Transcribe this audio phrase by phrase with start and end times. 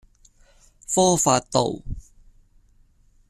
[0.87, 1.79] 科發道